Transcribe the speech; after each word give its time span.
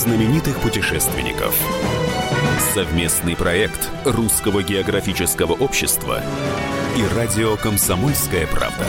знаменитых 0.00 0.58
путешественников. 0.62 1.54
Совместный 2.72 3.36
проект 3.36 3.90
Русского 4.06 4.62
географического 4.62 5.52
общества 5.52 6.22
и 6.96 7.04
радио 7.14 7.58
«Комсомольская 7.58 8.46
правда». 8.46 8.86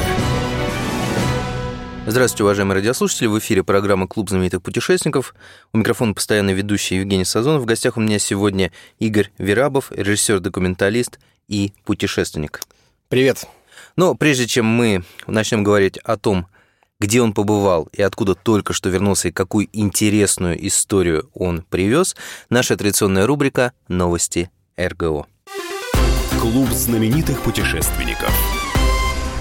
Здравствуйте, 2.08 2.44
уважаемые 2.46 2.76
радиослушатели. 2.76 3.28
В 3.28 3.38
эфире 3.40 3.62
программа 3.62 4.08
«Клуб 4.08 4.30
знаменитых 4.30 4.62
путешественников». 4.62 5.36
У 5.74 5.80
микрофона 5.80 6.14
постоянный 6.14 6.54
ведущий 6.54 6.96
Евгений 6.96 7.26
Сазонов. 7.26 7.64
В 7.64 7.66
гостях 7.66 7.98
у 7.98 8.00
меня 8.00 8.18
сегодня 8.18 8.72
Игорь 8.98 9.32
Верабов, 9.38 9.92
режиссер-документалист 9.92 11.20
и 11.50 11.74
путешественник. 11.84 12.62
Привет. 13.10 13.44
Но 13.98 14.16
прежде 14.16 14.48
чем 14.48 14.66
мы 14.66 15.04
начнем 15.28 15.66
говорить 15.66 15.98
о 15.98 16.16
том, 16.16 16.48
где 17.02 17.20
он 17.20 17.34
побывал 17.34 17.90
и 17.92 18.02
откуда 18.04 18.36
только 18.36 18.74
что 18.74 18.90
вернулся 18.90 19.30
и 19.30 19.32
какую 19.32 19.68
интересную 19.74 20.68
историю 20.68 21.30
он 21.34 21.64
привез, 21.68 22.16
наша 22.50 22.78
традиционная 22.78 23.26
рубрика 23.26 23.74
«Новости 23.88 24.52
РГО». 24.78 25.26
Клуб 26.40 26.70
знаменитых 26.70 27.42
путешественников. 27.42 28.51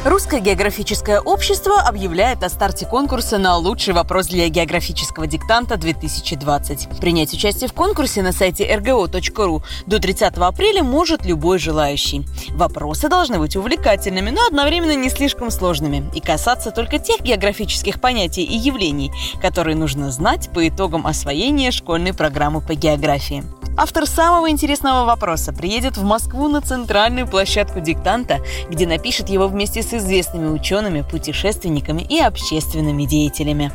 Русское 0.02 0.40
географическое 0.40 1.20
общество 1.20 1.78
объявляет 1.78 2.42
о 2.42 2.48
старте 2.48 2.86
конкурса 2.86 3.36
на 3.36 3.58
лучший 3.58 3.92
вопрос 3.92 4.28
для 4.28 4.48
географического 4.48 5.26
диктанта 5.26 5.76
2020. 5.76 6.98
Принять 6.98 7.34
участие 7.34 7.68
в 7.68 7.74
конкурсе 7.74 8.22
на 8.22 8.32
сайте 8.32 8.64
rgo.ru 8.64 9.62
до 9.86 9.98
30 9.98 10.38
апреля 10.38 10.82
может 10.82 11.26
любой 11.26 11.58
желающий. 11.58 12.24
Вопросы 12.52 13.10
должны 13.10 13.38
быть 13.38 13.56
увлекательными, 13.56 14.30
но 14.30 14.46
одновременно 14.46 14.96
не 14.96 15.10
слишком 15.10 15.50
сложными 15.50 16.10
и 16.14 16.20
касаться 16.20 16.70
только 16.70 16.98
тех 16.98 17.20
географических 17.20 18.00
понятий 18.00 18.44
и 18.44 18.56
явлений, 18.56 19.12
которые 19.42 19.76
нужно 19.76 20.10
знать 20.10 20.48
по 20.54 20.66
итогам 20.66 21.06
освоения 21.06 21.70
школьной 21.70 22.14
программы 22.14 22.62
по 22.62 22.72
географии. 22.72 23.44
Автор 23.76 24.06
самого 24.06 24.50
интересного 24.50 25.04
вопроса 25.06 25.52
приедет 25.52 25.96
в 25.96 26.04
Москву 26.04 26.48
на 26.48 26.60
центральную 26.60 27.26
площадку 27.26 27.80
диктанта, 27.80 28.40
где 28.68 28.86
напишет 28.86 29.28
его 29.28 29.48
вместе 29.48 29.82
с 29.82 29.94
известными 29.94 30.48
учеными, 30.48 31.02
путешественниками 31.02 32.02
и 32.02 32.18
общественными 32.18 33.04
деятелями. 33.04 33.72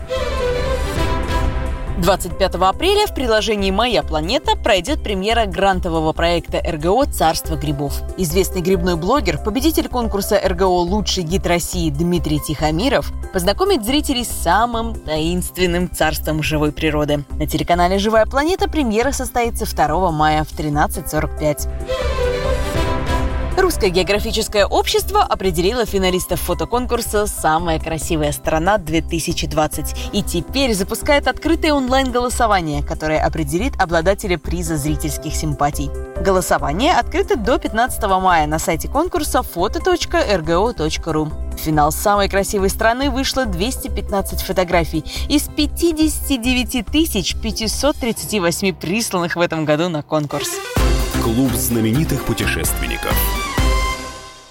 25 1.98 2.56
апреля 2.56 3.08
в 3.08 3.16
приложении 3.16 3.72
«Моя 3.72 4.04
планета» 4.04 4.58
пройдет 4.58 5.02
премьера 5.02 5.46
грантового 5.46 6.12
проекта 6.12 6.62
РГО 6.66 7.06
«Царство 7.06 7.56
грибов». 7.56 8.02
Известный 8.18 8.62
грибной 8.62 8.98
блогер, 8.98 9.38
победитель 9.38 9.88
конкурса 9.88 10.38
РГО 10.44 10.66
«Лучший 10.66 11.24
гид 11.24 11.48
России» 11.48 11.90
Дмитрий 11.90 12.40
Тихомиров 12.40 13.14
познакомит 13.32 13.86
зрителей 13.86 14.26
с 14.26 14.30
самым 14.30 14.96
таинственным 14.96 15.90
царством 15.90 16.44
живой 16.44 16.74
природы. 16.74 17.24
На 17.40 17.48
телеканале 17.48 17.98
«Живая 17.98 18.26
планета» 18.26 18.70
премьера 18.70 19.14
состоится 19.14 19.66
2 19.66 20.12
мая 20.12 20.44
в 20.44 20.52
13.45. 20.52 22.25
Русское 23.58 23.90
географическое 23.90 24.66
общество 24.66 25.24
определило 25.24 25.86
финалистов 25.86 26.42
фотоконкурса 26.42 27.26
«Самая 27.26 27.80
красивая 27.80 28.34
страна-2020» 28.34 29.98
и 30.12 30.22
теперь 30.22 30.74
запускает 30.74 31.30
открытое 31.30 31.72
онлайн-голосование, 31.72 32.84
которое 32.84 33.24
определит 33.24 33.82
обладателя 33.82 34.38
приза 34.38 34.76
зрительских 34.76 35.34
симпатий. 35.34 35.90
Голосование 36.22 36.96
открыто 36.96 37.38
до 37.38 37.58
15 37.58 38.04
мая 38.04 38.46
на 38.46 38.60
сайте 38.60 38.90
конкурса 38.90 39.40
foto.rgo.ru. 39.40 41.32
В 41.56 41.58
финал 41.58 41.94
самой 41.94 42.28
красивой 42.28 42.70
страны 42.70 43.10
вышло 43.10 43.46
215 43.46 44.42
фотографий 44.42 45.06
из 45.30 45.44
59 45.44 46.86
538 46.86 48.76
присланных 48.76 49.38
в 49.38 49.40
этом 49.40 49.64
году 49.64 49.88
на 49.88 50.04
конкурс. 50.04 50.50
Клуб 51.24 51.54
знаменитых 51.54 52.26
путешественников. 52.26 53.16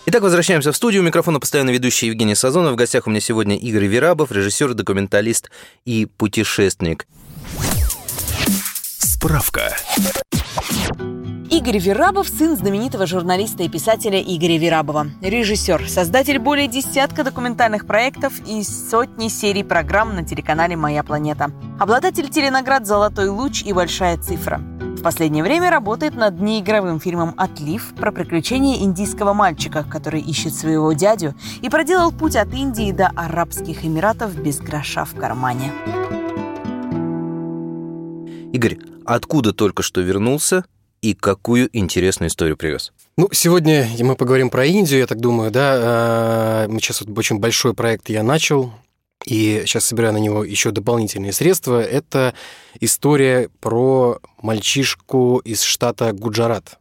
Итак, 0.06 0.22
возвращаемся 0.22 0.70
в 0.70 0.76
студию. 0.76 1.02
У 1.02 1.06
микрофона 1.06 1.40
постоянно 1.40 1.70
ведущий 1.70 2.08
Евгений 2.08 2.34
Сазонов. 2.34 2.74
В 2.74 2.76
гостях 2.76 3.06
у 3.06 3.10
меня 3.10 3.20
сегодня 3.20 3.56
Игорь 3.56 3.86
Верабов, 3.86 4.32
режиссер, 4.32 4.74
документалист 4.74 5.50
и 5.86 6.04
путешественник. 6.04 7.06
Справка. 8.98 9.74
Игорь 11.50 11.78
Верабов– 11.78 12.28
сын 12.38 12.56
знаменитого 12.56 13.06
журналиста 13.06 13.62
и 13.62 13.68
писателя 13.68 14.20
Игоря 14.20 14.58
Верабова. 14.58 15.06
Режиссер, 15.22 15.88
создатель 15.88 16.38
более 16.38 16.66
десятка 16.66 17.22
документальных 17.22 17.86
проектов 17.86 18.34
и 18.46 18.62
сотни 18.62 19.28
серий 19.28 19.62
программ 19.62 20.16
на 20.16 20.24
телеканале 20.24 20.76
«Моя 20.76 21.02
планета». 21.02 21.52
Обладатель 21.78 22.28
теленаград 22.28 22.86
«Золотой 22.86 23.28
луч» 23.28 23.62
и 23.62 23.72
«Большая 23.72 24.18
цифра». 24.18 24.60
В 25.04 25.06
последнее 25.06 25.44
время 25.44 25.68
работает 25.68 26.14
над 26.14 26.40
неигровым 26.40 26.98
фильмом 26.98 27.34
«Отлив» 27.36 27.92
про 27.94 28.10
приключения 28.10 28.78
индийского 28.78 29.34
мальчика, 29.34 29.84
который 29.84 30.22
ищет 30.22 30.54
своего 30.54 30.94
дядю 30.94 31.34
и 31.60 31.68
проделал 31.68 32.10
путь 32.10 32.36
от 32.36 32.54
Индии 32.54 32.90
до 32.90 33.08
Арабских 33.08 33.84
Эмиратов 33.84 34.34
без 34.34 34.60
гроша 34.60 35.04
в 35.04 35.14
кармане. 35.14 35.72
Игорь, 38.54 38.78
откуда 39.04 39.52
только 39.52 39.82
что 39.82 40.00
вернулся 40.00 40.64
и 41.02 41.12
какую 41.12 41.68
интересную 41.76 42.30
историю 42.30 42.56
привез? 42.56 42.94
Ну, 43.18 43.28
сегодня 43.30 43.86
мы 44.00 44.16
поговорим 44.16 44.48
про 44.48 44.64
Индию, 44.64 45.00
я 45.00 45.06
так 45.06 45.20
думаю, 45.20 45.50
да. 45.50 45.74
А, 45.76 46.68
мы 46.68 46.80
сейчас 46.80 47.02
вот 47.02 47.18
очень 47.18 47.40
большой 47.40 47.74
проект 47.74 48.08
я 48.08 48.22
начал, 48.22 48.72
и 49.24 49.62
сейчас 49.64 49.86
собираю 49.86 50.12
на 50.12 50.18
него 50.18 50.44
еще 50.44 50.70
дополнительные 50.70 51.32
средства. 51.32 51.82
Это 51.82 52.34
история 52.80 53.48
про 53.60 54.18
мальчишку 54.42 55.38
из 55.38 55.62
штата 55.62 56.12
Гуджарат. 56.12 56.78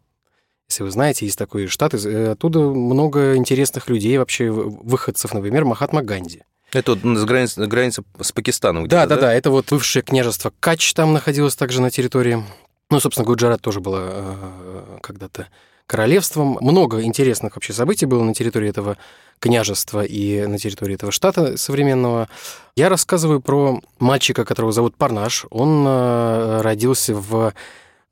Если 0.70 0.84
вы 0.84 0.92
знаете, 0.92 1.26
есть 1.26 1.38
такой 1.38 1.68
штат, 1.68 1.94
э, 1.94 2.32
оттуда 2.32 2.60
много 2.60 3.36
интересных 3.36 3.90
людей, 3.90 4.18
вообще 4.18 4.50
выходцев, 4.50 5.34
например, 5.34 5.66
Махатма 5.66 6.02
Ганди. 6.02 6.44
Это 6.72 6.96
вот 6.96 7.18
с 7.18 7.26
границы, 7.26 7.66
граница 7.68 8.04
с 8.20 8.32
Пакистаном. 8.32 8.88
Да, 8.88 9.06
да, 9.06 9.16
да, 9.16 9.22
да. 9.22 9.34
Это 9.34 9.52
вот 9.52 9.70
бывшее 9.70 10.02
княжество 10.02 10.52
Кач 10.60 10.94
там 10.94 11.14
находилось 11.14 11.56
также 11.56 11.82
на 11.82 11.92
территории. 11.92 12.44
Ну, 12.90 13.00
собственно, 13.00 13.26
Гуджарат 13.26 13.62
тоже 13.62 13.80
было 13.80 14.00
э, 14.02 14.98
когда-то 15.02 15.48
королевством. 15.88 16.58
Много 16.62 17.04
интересных 17.04 17.56
вообще 17.56 17.74
событий 17.74 18.06
было 18.06 18.24
на 18.24 18.34
территории 18.34 18.70
этого 18.70 18.98
княжества 19.40 20.04
и 20.04 20.46
на 20.46 20.58
территории 20.58 20.96
этого 20.96 21.12
штата 21.12 21.58
современного. 21.58 22.30
Я 22.76 22.90
рассказываю 22.90 23.42
про 23.42 23.82
мальчика, 24.00 24.46
которого 24.46 24.72
зовут 24.72 24.96
Парнаш. 24.96 25.46
Он 25.50 25.86
э, 25.86 26.62
родился 26.62 27.14
в 27.14 27.54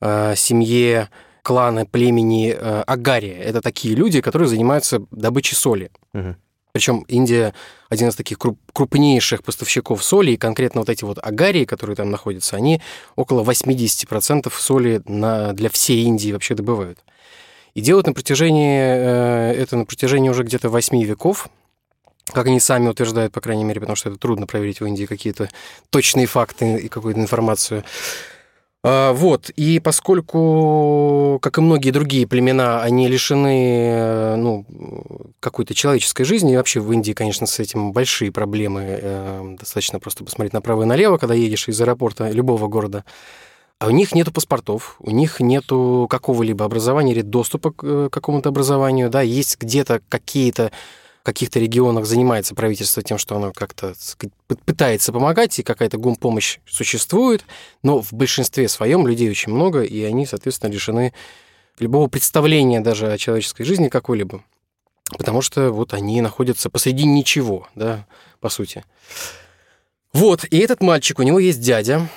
э, 0.01 0.35
семье 0.35 1.09
клана 1.41 1.85
племени 1.85 2.53
э, 2.53 2.83
Агария. 2.85 3.37
Это 3.37 3.61
такие 3.61 3.95
люди, 3.95 4.21
которые 4.21 4.49
занимаются 4.49 5.01
добычей 5.11 5.55
соли. 5.55 5.91
Угу. 6.13 6.35
Причем 6.73 7.05
Индия 7.07 7.53
один 7.89 8.09
из 8.09 8.15
таких 8.15 8.37
крупнейших 8.73 9.43
поставщиков 9.43 10.03
соли, 10.03 10.31
и 10.31 10.37
конкретно 10.37 10.81
вот 10.81 10.89
эти 10.89 11.03
вот 11.03 11.17
агарии, 11.21 11.65
которые 11.65 11.95
там 11.95 12.11
находятся, 12.11 12.55
они 12.55 12.81
около 13.15 13.43
80% 13.43 14.51
соли 14.57 15.01
на, 15.05 15.53
для 15.53 15.69
всей 15.69 16.03
Индии 16.03 16.31
вообще 16.31 16.55
добывают. 16.55 16.99
И 17.73 17.81
делают 17.81 18.07
на 18.07 18.13
протяжении, 18.13 18.79
э, 18.79 19.53
это 19.53 19.77
на 19.77 19.85
протяжении 19.85 20.29
уже 20.29 20.43
где-то 20.43 20.69
8 20.69 21.03
веков, 21.03 21.49
как 22.33 22.47
они 22.47 22.59
сами 22.59 22.87
утверждают, 22.87 23.33
по 23.33 23.41
крайней 23.41 23.63
мере, 23.63 23.79
потому 23.79 23.95
что 23.95 24.09
это 24.09 24.17
трудно 24.17 24.47
проверить 24.47 24.81
в 24.81 24.85
Индии 24.85 25.05
какие-то 25.05 25.49
точные 25.89 26.27
факты 26.27 26.77
и 26.77 26.87
какую-то 26.87 27.19
информацию. 27.19 27.83
А, 28.83 29.13
вот, 29.13 29.49
и 29.51 29.79
поскольку, 29.79 31.37
как 31.41 31.59
и 31.59 31.61
многие 31.61 31.91
другие 31.91 32.25
племена, 32.25 32.81
они 32.81 33.07
лишены 33.07 33.91
э, 33.93 34.35
ну, 34.37 34.65
какой-то 35.39 35.75
человеческой 35.75 36.23
жизни, 36.23 36.53
и 36.53 36.57
вообще 36.57 36.79
в 36.79 36.91
Индии, 36.91 37.13
конечно, 37.13 37.45
с 37.45 37.59
этим 37.59 37.91
большие 37.91 38.31
проблемы, 38.31 38.83
э, 38.87 39.55
достаточно 39.59 39.99
просто 39.99 40.23
посмотреть 40.23 40.53
направо 40.53 40.83
и 40.83 40.85
налево, 40.85 41.17
когда 41.17 41.35
едешь 41.35 41.67
из 41.67 41.79
аэропорта 41.79 42.31
любого 42.31 42.67
города, 42.67 43.05
а 43.81 43.87
у 43.87 43.89
них 43.89 44.13
нету 44.13 44.31
паспортов, 44.31 44.95
у 44.99 45.09
них 45.09 45.39
нету 45.39 46.05
какого-либо 46.07 46.63
образования 46.63 47.13
или 47.13 47.23
доступа 47.23 47.71
к 47.71 47.83
э, 47.83 48.09
какому-то 48.11 48.49
образованию, 48.49 49.09
да, 49.09 49.23
есть 49.23 49.57
где-то 49.59 50.03
какие-то 50.07 50.71
в 51.21 51.23
каких-то 51.23 51.59
регионах 51.59 52.05
занимается 52.05 52.53
правительство 52.53 53.01
тем, 53.01 53.17
что 53.17 53.37
оно 53.37 53.51
как-то 53.51 53.95
пытается 54.65 55.11
помогать, 55.11 55.57
и 55.57 55.63
какая-то 55.63 55.97
гумпомощь 55.97 56.59
существует, 56.67 57.43
но 57.81 58.03
в 58.03 58.13
большинстве 58.13 58.69
своем 58.69 59.07
людей 59.07 59.31
очень 59.31 59.51
много, 59.51 59.81
и 59.81 60.03
они, 60.03 60.27
соответственно, 60.27 60.71
лишены 60.71 61.11
любого 61.79 62.07
представления 62.07 62.81
даже 62.81 63.11
о 63.11 63.17
человеческой 63.17 63.63
жизни 63.63 63.89
какой-либо, 63.89 64.43
потому 65.17 65.41
что 65.41 65.71
вот 65.71 65.95
они 65.95 66.21
находятся 66.21 66.69
посреди 66.69 67.05
ничего, 67.05 67.67
да, 67.73 68.05
по 68.41 68.49
сути. 68.49 68.85
Вот, 70.13 70.45
и 70.47 70.59
этот 70.59 70.81
мальчик, 70.81 71.17
у 71.17 71.23
него 71.23 71.39
есть 71.39 71.61
дядя, 71.61 72.07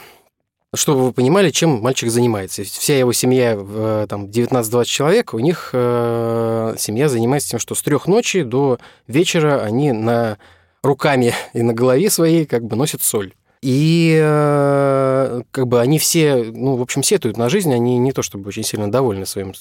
чтобы 0.75 1.07
вы 1.07 1.13
понимали, 1.13 1.51
чем 1.51 1.81
мальчик 1.81 2.11
занимается. 2.11 2.65
Вся 2.65 2.99
его 2.99 3.13
семья, 3.13 3.57
э, 3.59 4.07
там, 4.09 4.27
19-20 4.27 4.85
человек, 4.85 5.35
у 5.35 5.39
них 5.39 5.71
э, 5.73 6.75
семья 6.79 7.09
занимается 7.09 7.51
тем, 7.51 7.59
что 7.59 7.75
с 7.75 7.83
трех 7.83 8.07
ночи 8.07 8.43
до 8.43 8.79
вечера 9.07 9.63
они 9.63 9.93
на 9.93 10.39
руками 10.83 11.35
и 11.53 11.63
на 11.63 11.73
голове 11.73 12.11
своей 12.11 12.47
как 12.47 12.65
бы 12.65 12.77
носят 12.77 13.03
соль. 13.03 13.33
И 13.63 14.19
э, 14.21 15.43
как 15.51 15.67
бы 15.67 15.81
они 15.81 15.99
все, 15.99 16.45
ну, 16.45 16.77
в 16.77 16.83
общем, 16.83 17.03
сетуют 17.03 17.37
на 17.37 17.49
жизнь, 17.49 17.73
они 17.73 17.99
не 17.99 18.13
то 18.13 18.23
чтобы 18.23 18.49
очень 18.49 18.65
сильно 18.65 18.91
довольны 18.91 19.25
своим 19.25 19.55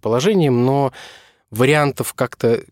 положением, 0.00 0.64
но 0.64 0.92
вариантов 1.50 2.14
как-то 2.14 2.62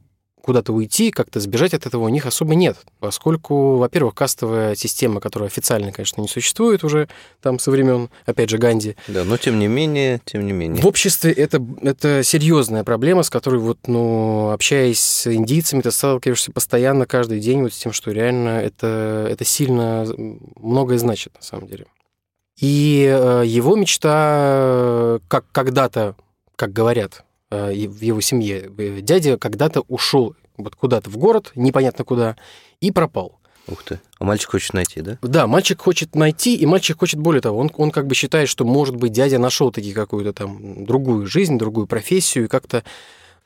куда-то 0.42 0.72
уйти, 0.72 1.10
как-то 1.10 1.40
сбежать 1.40 1.74
от 1.74 1.86
этого 1.86 2.04
у 2.04 2.08
них 2.08 2.26
особо 2.26 2.54
нет, 2.54 2.76
поскольку, 3.00 3.76
во-первых, 3.76 4.14
кастовая 4.14 4.74
система, 4.74 5.20
которая 5.20 5.48
официально, 5.48 5.92
конечно, 5.92 6.20
не 6.20 6.28
существует 6.28 6.84
уже 6.84 7.08
там 7.42 7.58
со 7.58 7.70
времен, 7.70 8.08
опять 8.26 8.50
же, 8.50 8.58
Ганди. 8.58 8.96
Да, 9.08 9.24
но 9.24 9.36
тем 9.36 9.58
не 9.58 9.68
менее, 9.68 10.20
тем 10.24 10.46
не 10.46 10.52
менее. 10.52 10.82
В 10.82 10.86
обществе 10.86 11.32
это, 11.32 11.64
это 11.82 12.22
серьезная 12.22 12.84
проблема, 12.84 13.22
с 13.22 13.30
которой 13.30 13.60
вот, 13.60 13.78
ну, 13.86 14.50
общаясь 14.50 15.00
с 15.00 15.32
индийцами, 15.32 15.82
ты 15.82 15.90
сталкиваешься 15.90 16.52
постоянно 16.52 17.06
каждый 17.06 17.40
день 17.40 17.62
вот 17.62 17.72
с 17.72 17.78
тем, 17.78 17.92
что 17.92 18.10
реально 18.10 18.60
это, 18.60 19.26
это 19.30 19.44
сильно 19.44 20.06
многое 20.56 20.98
значит 20.98 21.34
на 21.34 21.42
самом 21.42 21.68
деле. 21.68 21.86
И 22.58 23.06
э, 23.08 23.44
его 23.46 23.76
мечта, 23.76 25.20
как 25.28 25.44
когда-то, 25.52 26.16
как 26.56 26.72
говорят, 26.72 27.22
Э, 27.22 27.27
в 27.56 28.00
его 28.02 28.20
семье. 28.20 28.70
Э, 28.76 29.00
дядя 29.00 29.38
когда-то 29.38 29.82
ушел 29.82 30.36
вот 30.56 30.74
куда-то 30.74 31.10
в 31.10 31.16
город, 31.16 31.52
непонятно 31.54 32.04
куда, 32.04 32.36
и 32.80 32.90
пропал. 32.90 33.38
Ух 33.68 33.82
ты. 33.82 34.00
А 34.18 34.24
мальчик 34.24 34.50
хочет 34.50 34.72
найти, 34.72 35.02
да? 35.02 35.18
Да, 35.22 35.46
мальчик 35.46 35.80
хочет 35.80 36.14
найти, 36.14 36.56
и 36.56 36.64
мальчик 36.64 36.98
хочет 36.98 37.20
более 37.20 37.42
того. 37.42 37.58
Он, 37.58 37.70
он 37.76 37.90
как 37.90 38.06
бы 38.06 38.14
считает, 38.14 38.48
что, 38.48 38.64
может 38.64 38.96
быть, 38.96 39.12
дядя 39.12 39.38
нашел 39.38 39.70
таки 39.70 39.92
какую-то 39.92 40.32
там 40.32 40.84
другую 40.86 41.26
жизнь, 41.26 41.58
другую 41.58 41.86
профессию, 41.86 42.46
и 42.46 42.48
как-то 42.48 42.82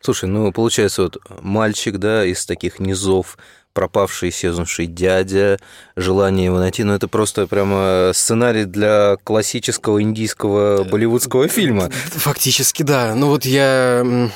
Слушай, 0.03 0.29
ну, 0.29 0.51
получается, 0.53 1.03
вот 1.03 1.19
мальчик, 1.41 1.99
да, 1.99 2.25
из 2.25 2.45
таких 2.45 2.81
низов, 2.81 3.39
пропавший, 3.73 4.31
исчезнувший 4.31 4.87
дядя, 4.87 5.59
желание 5.97 6.47
его 6.47 6.59
найти, 6.59 6.83
ну, 6.83 6.93
это 6.93 7.09
просто 7.09 7.47
прямо 7.47 8.11
сценарий 8.13 8.65
для 8.65 9.17
классического 9.23 10.03
индийского 10.03 10.85
болливудского 10.85 11.49
фильма. 11.49 11.91
Фактически, 11.91 12.83
да. 12.83 13.15
Ну, 13.15 13.29
вот 13.29 13.45
я 13.45 14.31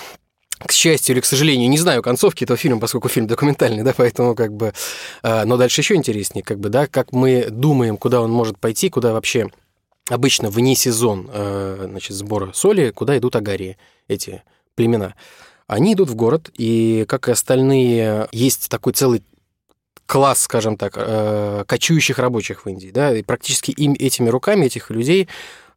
к 0.59 0.73
счастью 0.73 1.15
или 1.15 1.21
к 1.21 1.27
сожалению, 1.27 1.69
не 1.69 1.79
знаю 1.79 2.03
концовки 2.03 2.45
этого 2.45 2.57
фильма, 2.57 2.81
поскольку 2.81 3.09
фильм 3.09 3.27
документальный, 3.27 3.83
да, 3.83 3.93
поэтому 3.95 4.35
как 4.35 4.53
бы... 4.53 4.73
А, 5.23 5.45
но 5.45 5.57
дальше 5.57 5.83
еще 5.83 5.97
интереснее, 5.97 6.43
как 6.43 6.59
бы, 6.59 6.71
да, 6.71 6.87
как 6.87 7.13
мы 7.13 7.49
думаем, 7.51 7.97
куда 7.97 8.21
он 8.23 8.31
может 8.31 8.59
пойти, 8.59 8.89
куда 8.89 9.13
вообще 9.13 9.51
обычно 10.09 10.49
вне 10.49 10.75
сезон, 10.75 11.29
э, 11.33 11.87
значит, 11.91 12.17
сбора 12.17 12.53
соли, 12.55 12.91
куда 12.91 13.19
идут 13.19 13.37
агарии, 13.37 13.77
эти 14.09 14.43
племена. 14.77 15.15
Они 15.67 15.95
идут 15.95 16.11
в 16.11 16.15
город, 16.15 16.51
и, 16.57 17.05
как 17.09 17.29
и 17.29 17.33
остальные, 17.33 18.29
есть 18.33 18.69
такой 18.69 18.93
целый 18.93 19.23
класс, 20.07 20.43
скажем 20.43 20.77
так, 20.77 20.95
э, 20.97 21.65
кочующих 21.67 22.19
рабочих 22.19 22.65
в 22.65 22.69
Индии, 22.69 22.91
да, 22.93 23.17
и 23.17 23.23
практически 23.23 23.73
им, 23.73 23.95
этими 23.95 24.29
руками 24.29 24.67
этих 24.67 24.91
людей 24.91 25.29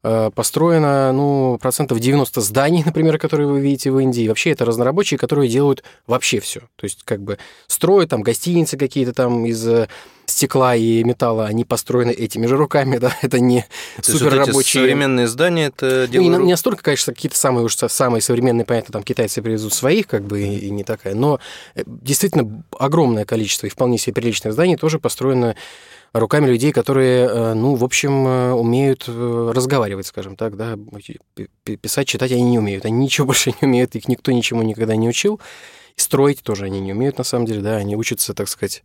построено, 0.01 1.11
ну, 1.11 1.57
процентов 1.61 1.99
90 1.99 2.41
зданий, 2.41 2.83
например, 2.85 3.17
которые 3.17 3.47
вы 3.47 3.59
видите 3.59 3.91
в 3.91 3.99
Индии. 3.99 4.27
Вообще 4.27 4.51
это 4.51 4.65
разнорабочие, 4.65 5.17
которые 5.17 5.49
делают 5.49 5.83
вообще 6.07 6.39
все. 6.39 6.61
То 6.75 6.83
есть 6.83 7.03
как 7.03 7.21
бы 7.21 7.37
строят 7.67 8.09
там 8.09 8.21
гостиницы 8.21 8.77
какие-то 8.77 9.13
там 9.13 9.45
из 9.45 9.67
э, 9.67 9.87
стекла 10.29 10.75
и 10.75 11.03
металла, 11.03 11.45
они 11.45 11.65
построены 11.65 12.11
этими 12.11 12.45
же 12.45 12.55
руками, 12.55 12.97
да, 12.99 13.15
это 13.21 13.39
не 13.39 13.65
суперрабочие. 14.01 14.53
Вот 14.53 14.65
современные 14.65 15.27
здания 15.27 15.67
это 15.67 16.07
делают... 16.07 16.31
Ну, 16.31 16.39
не, 16.39 16.45
не 16.45 16.51
настолько, 16.51 16.83
конечно, 16.83 17.13
какие-то 17.13 17.37
самые 17.37 17.65
уж 17.65 17.75
самые 17.75 18.21
современные, 18.21 18.65
понятно, 18.65 18.93
там 18.93 19.03
китайцы 19.03 19.41
привезут 19.41 19.73
своих, 19.73 20.07
как 20.07 20.23
бы, 20.23 20.41
и, 20.41 20.57
и 20.57 20.69
не 20.69 20.83
такая, 20.83 21.15
но 21.15 21.39
э, 21.75 21.83
действительно 21.85 22.63
огромное 22.77 23.25
количество 23.25 23.67
и 23.67 23.69
вполне 23.69 23.97
себе 23.97 24.13
приличных 24.13 24.53
зданий 24.53 24.77
тоже 24.77 24.99
построено 24.99 25.55
руками 26.13 26.47
людей, 26.47 26.71
которые, 26.71 27.27
э, 27.27 27.53
ну, 27.53 27.75
в 27.75 27.83
общем, 27.83 28.27
э, 28.27 28.51
умеют 28.53 29.05
э, 29.07 29.51
разговаривать, 29.53 30.07
скажем 30.07 30.35
так, 30.35 30.55
да, 30.55 30.77
писать, 31.63 32.07
читать 32.07 32.31
они 32.31 32.43
не 32.43 32.59
умеют, 32.59 32.85
они 32.85 32.97
ничего 32.97 33.27
больше 33.27 33.51
не 33.51 33.67
умеют, 33.67 33.95
их 33.95 34.07
никто 34.07 34.31
ничему 34.31 34.61
никогда 34.63 34.95
не 34.95 35.07
учил, 35.07 35.39
и 35.95 36.01
строить 36.01 36.41
тоже 36.41 36.65
они 36.65 36.79
не 36.79 36.93
умеют, 36.93 37.17
на 37.17 37.23
самом 37.23 37.45
деле, 37.45 37.61
да, 37.61 37.77
они 37.77 37.95
учатся, 37.95 38.33
так 38.33 38.47
сказать, 38.47 38.83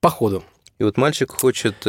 по 0.00 0.10
ходу. 0.10 0.42
И 0.78 0.84
вот 0.84 0.96
мальчик 0.96 1.30
хочет 1.30 1.86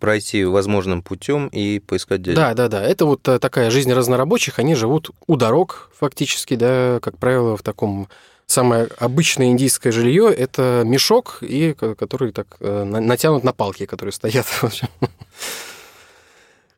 пройти 0.00 0.44
возможным 0.44 1.02
путем 1.02 1.46
и 1.48 1.78
поискать 1.78 2.22
дядю. 2.22 2.36
Да, 2.36 2.54
да, 2.54 2.66
да. 2.66 2.82
Это 2.82 3.06
вот 3.06 3.22
такая 3.22 3.70
жизнь 3.70 3.92
разнорабочих. 3.92 4.58
Они 4.58 4.74
живут 4.74 5.10
у 5.28 5.36
дорог 5.36 5.90
фактически, 5.96 6.56
да, 6.56 6.98
как 7.00 7.16
правило, 7.18 7.56
в 7.56 7.62
таком 7.62 8.08
самое 8.46 8.88
обычное 8.98 9.48
индийское 9.48 9.92
жилье– 9.92 10.32
это 10.36 10.82
мешок, 10.84 11.38
и, 11.40 11.74
который 11.74 12.32
так 12.32 12.56
э, 12.60 12.84
натянут 12.84 13.44
на 13.44 13.52
палки, 13.52 13.86
которые 13.86 14.12
стоят. 14.12 14.46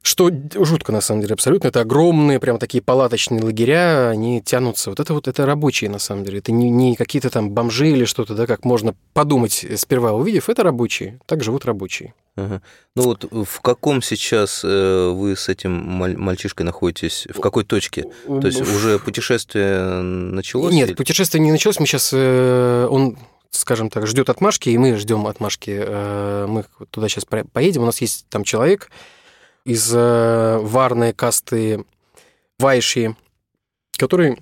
Что 0.03 0.31
жутко, 0.55 0.93
на 0.93 1.01
самом 1.01 1.23
деле, 1.23 1.35
абсолютно. 1.35 1.67
Это 1.67 1.81
огромные, 1.81 2.39
прям 2.39 2.59
такие 2.59 2.81
палаточные 2.81 3.43
лагеря, 3.43 4.09
они 4.09 4.41
тянутся. 4.41 4.91
Вот 4.91 5.01
это 5.01 5.13
вот 5.13 5.27
это 5.27 5.45
рабочие, 5.45 5.91
на 5.91 5.99
самом 5.99 6.23
деле. 6.23 6.39
Это 6.39 6.53
не, 6.53 6.71
не 6.71 6.95
какие-то 6.95 7.29
там 7.29 7.51
бомжи 7.51 7.89
или 7.91 8.05
что-то, 8.05 8.37
да, 8.37 8.47
как 8.47 8.65
можно 8.65 8.95
подумать, 9.15 9.67
сперва 9.75 10.13
увидев. 10.13 10.49
Это 10.49 10.63
рабочие. 10.63 11.19
Так 11.27 11.43
живут 11.43 11.65
рабочие. 11.65 12.15
Ага. 12.37 12.61
Ну 12.95 13.03
вот 13.03 13.25
в 13.31 13.61
каком 13.63 14.03
сейчас 14.03 14.63
э, 14.63 15.09
вы 15.09 15.37
с 15.37 15.49
этим 15.49 15.73
мальчишкой 15.73 16.67
находитесь? 16.67 17.27
В 17.35 17.41
какой 17.41 17.65
точке? 17.65 18.05
То 18.27 18.47
есть 18.47 18.61
уже 18.61 18.99
путешествие 18.99 20.03
началось? 20.03 20.75
Нет, 20.75 20.91
или? 20.91 20.97
путешествие 20.97 21.43
не 21.43 21.51
началось. 21.51 21.81
Мы 21.81 21.87
сейчас... 21.87 22.11
Э, 22.13 22.87
он 22.91 23.17
скажем 23.51 23.89
так, 23.89 24.07
ждет 24.07 24.29
отмашки, 24.29 24.69
и 24.69 24.77
мы 24.77 24.97
ждем 24.97 25.27
отмашки. 25.27 25.75
Э, 25.83 26.47
мы 26.47 26.65
туда 26.91 27.09
сейчас 27.09 27.25
поедем. 27.25 27.83
У 27.83 27.87
нас 27.87 28.01
есть 28.01 28.27
там 28.29 28.45
человек, 28.45 28.91
из 29.65 29.93
э, 29.95 30.59
варной 30.61 31.13
касты 31.13 31.85
Вайши, 32.59 33.17
который 33.99 34.39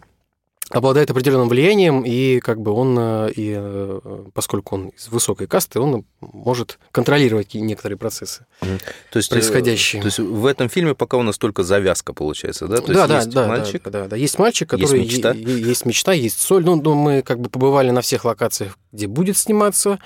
обладает 0.71 1.11
определенным 1.11 1.49
влиянием, 1.49 2.03
и 2.03 2.41
как 2.41 2.61
бы 2.61 2.73
он, 2.73 2.97
э, 2.99 3.33
и, 3.37 3.55
э, 3.57 4.25
поскольку 4.33 4.77
он 4.77 4.89
из 4.89 5.09
высокой 5.09 5.47
касты, 5.47 5.79
он 5.79 6.05
может 6.21 6.79
контролировать 6.91 7.55
некоторые 7.55 7.99
процессы 7.99 8.47
то 8.61 9.19
есть, 9.19 9.29
происходящие. 9.29 10.01
То 10.01 10.07
есть 10.07 10.19
в 10.19 10.47
этом 10.47 10.69
фильме 10.69 10.95
пока 10.95 11.17
у 11.19 11.23
нас 11.23 11.37
только 11.39 11.63
завязка 11.63 12.13
получается, 12.13 12.67
да? 12.67 12.79
То 12.79 12.93
да, 12.93 13.07
да, 13.07 13.17
есть 13.17 13.31
да, 13.31 13.47
мальчик, 13.47 13.83
да, 13.85 13.91
да, 13.91 14.09
да. 14.09 14.17
Есть 14.17 14.39
мальчик, 14.39 14.71
который 14.71 15.01
есть 15.03 15.17
мечта, 15.17 15.33
есть, 15.33 15.85
мечта, 15.85 16.13
есть 16.13 16.41
соль. 16.41 16.65
Ну, 16.65 16.81
ну, 16.81 16.95
мы 16.95 17.23
как 17.23 17.41
бы 17.41 17.51
побывали 17.51 17.91
на 17.91 18.01
всех 18.01 18.25
локациях, 18.25 18.79
где 18.93 19.07
будет 19.07 19.37
сниматься. 19.37 19.99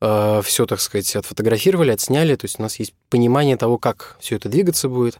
Э, 0.00 0.42
все, 0.44 0.66
так 0.66 0.80
сказать, 0.80 1.16
отфотографировали, 1.16 1.90
отсняли. 1.90 2.36
То 2.36 2.44
есть 2.44 2.58
у 2.58 2.62
нас 2.62 2.78
есть 2.78 2.94
понимание 3.08 3.56
того, 3.56 3.78
как 3.78 4.16
все 4.20 4.36
это 4.36 4.48
двигаться 4.48 4.88
будет. 4.88 5.18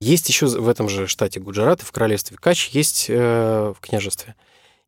Есть 0.00 0.28
еще 0.28 0.46
в 0.46 0.68
этом 0.68 0.88
же 0.88 1.06
штате 1.06 1.40
Гуджарат, 1.40 1.82
в 1.82 1.92
королевстве 1.92 2.38
Кач, 2.40 2.70
есть 2.70 3.06
э, 3.08 3.74
в 3.76 3.80
княжестве, 3.80 4.34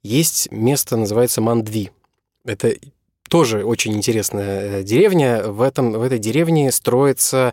есть 0.03 0.51
место, 0.51 0.97
называется 0.97 1.43
Мандви. 1.43 1.91
Это 2.45 2.75
тоже 3.29 3.65
очень 3.65 3.95
интересная 3.95 4.81
э, 4.81 4.83
деревня. 4.83 5.45
В, 5.45 5.63
этом, 5.63 5.93
в 5.93 6.03
этой 6.03 6.19
деревне 6.19 6.73
строятся 6.73 7.53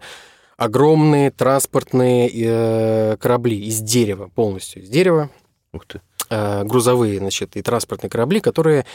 огромные 0.57 1.31
транспортные 1.31 2.29
э, 2.33 3.17
корабли 3.17 3.57
из 3.65 3.79
дерева, 3.79 4.29
полностью 4.33 4.83
из 4.83 4.89
дерева. 4.89 5.29
Ух 5.73 5.85
ты. 5.85 6.01
Э, 6.29 6.63
грузовые, 6.63 7.19
значит, 7.19 7.57
и 7.57 7.61
транспортные 7.61 8.09
корабли, 8.09 8.39
которые 8.39 8.85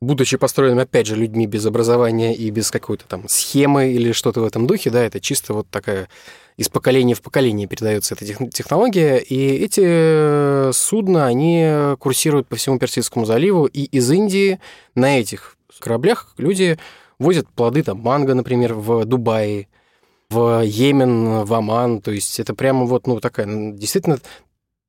будучи 0.00 0.36
построенным, 0.36 0.80
опять 0.80 1.06
же, 1.06 1.16
людьми 1.16 1.46
без 1.46 1.64
образования 1.66 2.34
и 2.34 2.50
без 2.50 2.70
какой-то 2.70 3.06
там 3.06 3.28
схемы 3.28 3.92
или 3.92 4.12
что-то 4.12 4.40
в 4.40 4.44
этом 4.44 4.66
духе, 4.66 4.90
да, 4.90 5.02
это 5.02 5.20
чисто 5.20 5.54
вот 5.54 5.68
такая 5.70 6.08
из 6.56 6.68
поколения 6.68 7.14
в 7.14 7.22
поколение 7.22 7.66
передается 7.66 8.14
эта 8.14 8.24
технология, 8.48 9.18
и 9.18 9.36
эти 9.56 9.82
э, 9.84 10.70
судна, 10.72 11.26
они 11.26 11.96
курсируют 11.98 12.46
по 12.46 12.56
всему 12.56 12.78
Персидскому 12.78 13.24
заливу, 13.24 13.66
и 13.66 13.84
из 13.84 14.10
Индии 14.10 14.60
на 14.94 15.18
этих 15.18 15.56
кораблях 15.80 16.34
люди 16.38 16.78
возят 17.18 17.48
плоды 17.48 17.82
там 17.82 17.98
манго, 17.98 18.34
например, 18.34 18.74
в 18.74 19.04
Дубае, 19.04 19.68
в 20.30 20.62
Йемен, 20.64 21.44
в 21.44 21.54
Оман, 21.54 22.00
то 22.00 22.10
есть 22.10 22.38
это 22.40 22.54
прямо 22.54 22.84
вот, 22.84 23.06
ну, 23.06 23.20
такая 23.20 23.46
действительно 23.72 24.18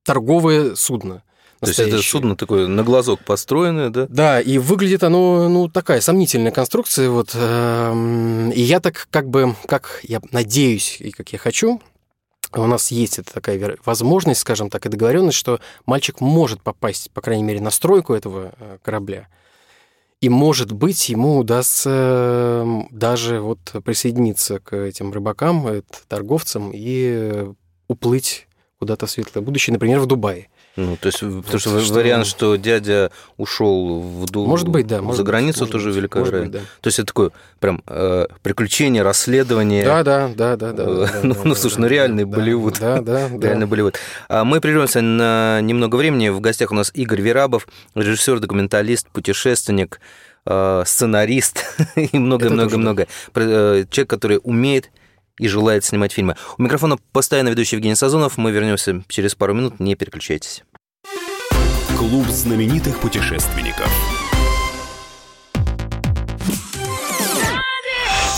торговое 0.03 0.75
судно. 0.75 1.23
То 1.59 1.67
есть 1.67 1.79
это 1.79 2.01
судно 2.01 2.35
такое 2.35 2.67
на 2.67 2.83
глазок 2.83 3.21
построенное, 3.23 3.89
да? 3.89 4.07
Да, 4.09 4.41
и 4.41 4.57
выглядит 4.57 5.03
оно, 5.03 5.47
ну, 5.49 5.69
такая 5.69 6.01
сомнительная 6.01 6.51
конструкция, 6.51 7.09
вот. 7.09 7.31
Эм, 7.33 8.51
и 8.51 8.61
я 8.61 8.79
так 8.79 9.07
как 9.09 9.29
бы, 9.29 9.55
как 9.67 10.01
я 10.03 10.21
надеюсь 10.31 10.97
и 10.99 11.11
как 11.11 11.31
я 11.33 11.39
хочу, 11.39 11.81
у 12.53 12.67
нас 12.67 12.91
есть 12.91 13.19
эта 13.19 13.33
такая 13.33 13.77
возможность, 13.85 14.41
скажем 14.41 14.69
так, 14.69 14.85
и 14.85 14.89
договоренность, 14.89 15.37
что 15.37 15.59
мальчик 15.85 16.21
может 16.21 16.61
попасть, 16.61 17.11
по 17.11 17.21
крайней 17.21 17.43
мере, 17.43 17.61
на 17.61 17.71
стройку 17.71 18.13
этого 18.13 18.53
э, 18.57 18.77
корабля. 18.83 19.27
И, 20.21 20.29
может 20.29 20.71
быть, 20.71 21.09
ему 21.09 21.37
удастся 21.37 21.89
эм, 22.63 22.87
даже 22.91 23.41
вот 23.41 23.59
присоединиться 23.83 24.59
к 24.59 24.75
этим 24.75 25.11
рыбакам, 25.11 25.67
торговцам 26.07 26.71
и 26.73 27.45
уплыть 27.87 28.47
куда-то 28.79 29.05
в 29.05 29.11
светлое 29.11 29.43
будущее, 29.43 29.73
например, 29.73 29.99
в 29.99 30.05
Дубае. 30.05 30.49
Ну, 30.75 30.97
то 30.97 31.07
есть, 31.07 31.19
потому 31.19 31.59
что, 31.59 31.79
что 31.79 31.93
вариант, 31.93 32.27
что 32.27 32.57
дядя 32.57 33.09
ушел 33.37 34.01
в 34.01 34.25
ду... 34.25 34.45
может 34.45 34.67
быть, 34.67 34.87
да, 34.87 35.01
за 35.13 35.23
границу, 35.23 35.61
может 35.61 35.71
тоже 35.71 35.87
быть, 35.89 35.97
велика 35.97 36.19
может 36.19 36.33
быть, 36.33 36.51
да. 36.51 36.59
То 36.81 36.87
есть 36.87 36.99
это 36.99 37.07
такое 37.07 37.31
прям 37.59 37.81
э, 37.87 38.27
приключение, 38.43 39.01
расследование. 39.01 39.85
Да, 39.85 40.03
да, 40.03 40.29
да, 40.35 40.57
да, 40.57 40.73
да. 40.73 40.83
Э, 40.83 40.85
да, 40.85 41.19
ну, 41.23 41.33
да, 41.33 41.41
ну, 41.45 41.53
да, 41.53 41.59
слушай, 41.59 41.75
да, 41.75 41.81
ну 41.81 41.87
реальный 41.87 42.25
да, 42.25 42.37
Болливуд. 42.37 42.77
Да, 42.79 43.01
да, 43.01 43.29
да. 43.31 43.47
Реально 43.47 43.67
Болливуд. 43.67 43.97
А 44.27 44.43
Мы 44.43 44.59
прервемся 44.59 45.01
на 45.01 45.61
немного 45.61 45.95
времени. 45.95 46.27
В 46.27 46.41
гостях 46.41 46.71
у 46.71 46.75
нас 46.75 46.91
Игорь 46.93 47.21
Верабов, 47.21 47.67
режиссер, 47.95 48.39
документалист, 48.39 49.07
путешественник, 49.09 50.01
э, 50.45 50.83
сценарист 50.85 51.63
и 51.95 52.19
многое-многое-многое. 52.19 53.07
Человек, 53.33 54.09
который 54.09 54.41
умеет 54.43 54.91
и 55.39 55.47
желает 55.47 55.83
снимать 55.83 56.13
фильмы. 56.13 56.35
У 56.57 56.63
микрофона 56.63 56.97
постоянно 57.11 57.49
ведущий 57.49 57.75
Евгений 57.75 57.95
Сазонов. 57.95 58.37
Мы 58.37 58.51
вернемся 58.51 59.03
через 59.07 59.35
пару 59.35 59.53
минут. 59.53 59.79
Не 59.79 59.95
переключайтесь. 59.95 60.63
Клуб 61.97 62.27
знаменитых 62.27 62.99
путешественников. 62.99 63.89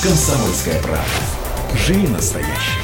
Комсомольская 0.01 0.81
правда. 0.81 1.09
Живи 1.85 2.07
настоящий. 2.07 2.77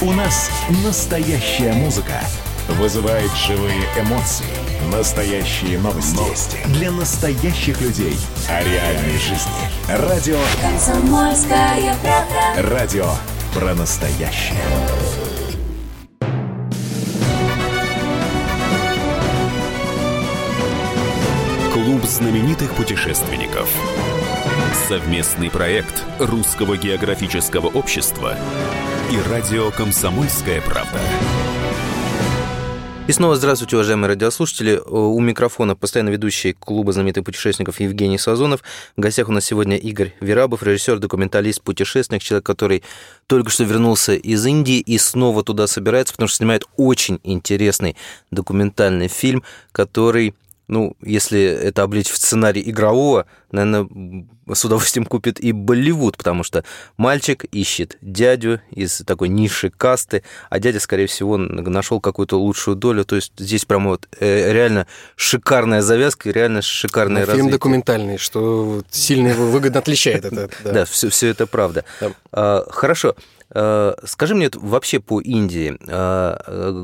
У 0.00 0.12
нас 0.12 0.50
настоящая 0.84 1.72
музыка. 1.72 2.22
Вызывает 2.68 3.30
живые 3.34 3.80
эмоции. 3.98 4.44
Настоящие 4.92 5.78
новости. 5.78 6.16
новости. 6.16 6.58
Для 6.66 6.90
настоящих 6.90 7.80
людей. 7.80 8.14
О 8.46 8.62
реальной 8.62 9.18
жизни. 9.18 9.50
Радио 9.88 10.38
Комсомольская 10.60 11.96
правда. 12.02 12.70
Радио 12.70 13.06
про 13.54 13.74
настоящее. 13.74 14.54
Клуб 21.72 22.04
знаменитых 22.04 22.74
путешественников. 22.74 23.68
Совместный 24.88 25.50
проект 25.50 26.04
Русского 26.18 26.76
географического 26.76 27.68
общества 27.68 28.36
и 29.10 29.18
радио 29.30 29.70
«Комсомольская 29.70 30.60
правда». 30.60 31.00
И 33.08 33.12
снова 33.12 33.36
здравствуйте, 33.36 33.76
уважаемые 33.76 34.08
радиослушатели. 34.08 34.82
У 34.84 35.18
микрофона 35.18 35.74
постоянно 35.74 36.10
ведущий 36.10 36.52
клуба 36.52 36.92
знаменитых 36.92 37.24
путешественников 37.24 37.80
Евгений 37.80 38.18
Сазонов. 38.18 38.62
В 38.98 39.00
гостях 39.00 39.30
у 39.30 39.32
нас 39.32 39.46
сегодня 39.46 39.78
Игорь 39.78 40.12
Верабов, 40.20 40.62
режиссер, 40.62 40.98
документалист, 40.98 41.62
путешественник, 41.62 42.22
человек, 42.22 42.44
который 42.44 42.82
только 43.26 43.48
что 43.48 43.64
вернулся 43.64 44.12
из 44.12 44.44
Индии 44.44 44.80
и 44.80 44.98
снова 44.98 45.42
туда 45.42 45.66
собирается, 45.66 46.12
потому 46.12 46.28
что 46.28 46.36
снимает 46.36 46.64
очень 46.76 47.18
интересный 47.24 47.96
документальный 48.30 49.08
фильм, 49.08 49.42
который 49.72 50.34
ну, 50.68 50.96
если 51.02 51.42
это 51.42 51.82
облечь 51.82 52.10
в 52.10 52.16
сценарий 52.16 52.62
игрового, 52.68 53.26
наверное, 53.50 54.26
с 54.54 54.64
удовольствием 54.64 55.06
купит 55.06 55.40
и 55.40 55.52
Болливуд, 55.52 56.16
потому 56.16 56.44
что 56.44 56.64
мальчик 56.96 57.44
ищет 57.44 57.96
дядю 58.02 58.60
из 58.70 58.98
такой 59.06 59.28
низшей 59.28 59.70
касты, 59.70 60.22
а 60.50 60.58
дядя, 60.58 60.80
скорее 60.80 61.06
всего, 61.06 61.36
нашел 61.36 62.00
какую-то 62.00 62.38
лучшую 62.38 62.76
долю. 62.76 63.04
То 63.04 63.16
есть 63.16 63.32
здесь 63.38 63.64
прям 63.64 63.88
вот 63.88 64.08
э, 64.20 64.52
реально 64.52 64.86
шикарная 65.16 65.80
завязка 65.80 66.28
и 66.28 66.32
реально 66.32 66.62
шикарное 66.62 67.26
ну, 67.26 67.32
Фильм 67.32 67.50
документальный, 67.50 68.18
что 68.18 68.82
сильно 68.90 69.28
его 69.28 69.46
выгодно 69.46 69.78
отличает 69.80 70.24
это. 70.24 70.50
Да, 70.64 70.84
все, 70.84 71.28
это 71.28 71.46
правда. 71.46 71.84
Да. 72.00 72.12
А, 72.32 72.66
хорошо. 72.70 73.16
Скажи 73.50 74.34
мне 74.34 74.50
вообще 74.54 75.00
по 75.00 75.20
Индии. 75.20 75.78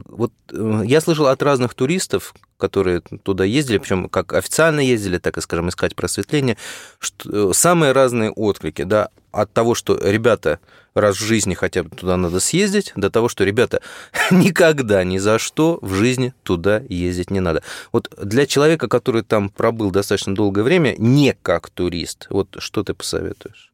Вот 0.08 0.32
я 0.50 1.00
слышал 1.00 1.26
от 1.26 1.42
разных 1.42 1.74
туристов, 1.74 2.34
которые 2.56 3.00
туда 3.00 3.44
ездили, 3.44 3.78
причем 3.78 4.08
как 4.08 4.32
официально 4.32 4.80
ездили, 4.80 5.18
так 5.18 5.36
и, 5.36 5.40
скажем, 5.42 5.68
искать 5.68 5.94
просветление, 5.94 6.56
что 6.98 7.52
самые 7.52 7.92
разные 7.92 8.30
отклики, 8.30 8.84
да, 8.84 9.08
от 9.32 9.52
того, 9.52 9.74
что 9.74 9.98
ребята 10.02 10.60
раз 10.94 11.16
в 11.16 11.24
жизни 11.24 11.54
хотя 11.54 11.82
бы 11.82 11.90
туда 11.90 12.16
надо 12.16 12.40
съездить, 12.40 12.92
до 12.96 13.10
того, 13.10 13.28
что 13.28 13.44
ребята 13.44 13.82
никогда 14.30 15.04
ни 15.04 15.18
за 15.18 15.38
что 15.38 15.78
в 15.82 15.92
жизни 15.94 16.32
туда 16.44 16.82
ездить 16.88 17.30
не 17.30 17.40
надо. 17.40 17.62
Вот 17.92 18.08
для 18.22 18.46
человека, 18.46 18.88
который 18.88 19.22
там 19.22 19.50
пробыл 19.50 19.90
достаточно 19.90 20.34
долгое 20.34 20.62
время, 20.62 20.94
не 20.96 21.36
как 21.42 21.68
турист, 21.68 22.28
вот 22.30 22.56
что 22.58 22.84
ты 22.84 22.94
посоветуешь? 22.94 23.73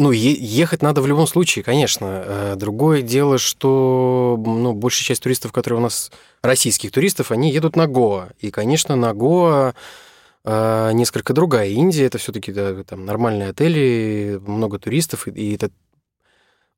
Ну, 0.00 0.12
ехать 0.12 0.80
надо 0.80 1.02
в 1.02 1.08
любом 1.08 1.26
случае, 1.26 1.64
конечно. 1.64 2.54
Другое 2.56 3.02
дело, 3.02 3.36
что 3.36 4.36
ну, 4.38 4.72
большая 4.72 5.04
часть 5.04 5.22
туристов, 5.24 5.50
которые 5.50 5.80
у 5.80 5.82
нас, 5.82 6.12
российских 6.40 6.92
туристов, 6.92 7.32
они 7.32 7.50
едут 7.50 7.74
на 7.74 7.88
Гоа. 7.88 8.28
И, 8.38 8.52
конечно, 8.52 8.94
на 8.94 9.12
Гоа 9.12 9.74
несколько 10.44 11.34
другая. 11.34 11.68
Индия 11.70 12.06
это 12.06 12.18
все-таки 12.18 12.52
да, 12.52 12.84
там 12.84 13.04
нормальные 13.04 13.50
отели, 13.50 14.40
много 14.46 14.78
туристов, 14.78 15.26
и 15.26 15.54
это 15.54 15.70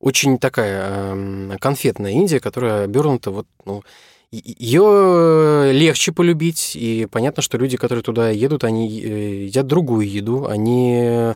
очень 0.01 0.39
такая 0.39 1.59
конфетная 1.59 2.13
Индия, 2.13 2.41
которая 2.41 2.85
обернута 2.85 3.31
вот, 3.31 3.47
ну, 3.67 3.85
ее 4.33 5.73
легче 5.73 6.13
полюбить, 6.13 6.73
и 6.75 7.07
понятно, 7.11 7.43
что 7.43 7.59
люди, 7.59 7.77
которые 7.77 8.03
туда 8.03 8.31
едут, 8.31 8.65
они 8.65 8.89
едят 8.89 9.67
другую 9.67 10.09
еду, 10.11 10.47
они 10.47 11.35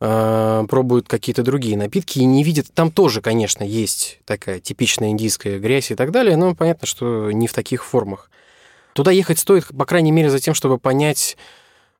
пробуют 0.00 1.08
какие-то 1.08 1.42
другие 1.42 1.76
напитки 1.76 2.20
и 2.20 2.24
не 2.24 2.42
видят... 2.42 2.68
Там 2.72 2.90
тоже, 2.90 3.20
конечно, 3.20 3.62
есть 3.62 4.20
такая 4.24 4.58
типичная 4.58 5.10
индийская 5.10 5.58
грязь 5.58 5.90
и 5.90 5.94
так 5.94 6.10
далее, 6.10 6.38
но 6.38 6.54
понятно, 6.54 6.86
что 6.86 7.30
не 7.30 7.46
в 7.46 7.52
таких 7.52 7.84
формах. 7.84 8.30
Туда 8.94 9.10
ехать 9.10 9.38
стоит, 9.38 9.66
по 9.66 9.84
крайней 9.84 10.10
мере, 10.10 10.30
за 10.30 10.38
тем, 10.40 10.54
чтобы 10.54 10.78
понять... 10.78 11.36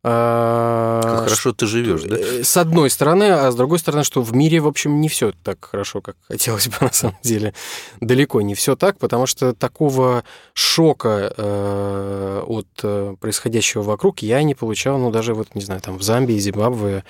Как 0.03 1.25
хорошо 1.25 1.53
ты 1.53 1.67
живешь, 1.67 2.05
да? 2.05 2.17
С 2.43 2.57
одной 2.57 2.89
стороны, 2.89 3.25
а 3.25 3.51
с 3.51 3.55
другой 3.55 3.79
стороны, 3.79 4.03
что 4.03 4.23
в 4.23 4.35
мире, 4.35 4.61
в 4.61 4.67
общем, 4.67 4.99
не 5.03 5.11
все 5.11 5.33
так 5.45 5.63
хорошо, 5.63 6.01
как 6.01 6.17
хотелось 6.27 6.69
бы 6.69 6.77
на 6.81 6.93
самом 6.93 7.19
деле. 7.23 7.53
Далеко 8.01 8.41
не 8.41 8.55
все 8.55 8.77
так, 8.77 8.97
потому 8.97 9.27
что 9.27 9.53
такого 9.53 10.25
шока 10.55 11.35
э, 11.37 12.43
от 12.47 13.19
происходящего 13.21 13.83
вокруг 13.83 14.21
я 14.21 14.43
не 14.43 14.55
получал, 14.55 14.99
ну, 14.99 15.11
даже 15.11 15.35
вот, 15.35 15.55
не 15.55 15.61
знаю, 15.61 15.83
там 15.83 15.99
в 15.99 16.03
Замбии, 16.03 16.39
Зимбабве, 16.39 17.05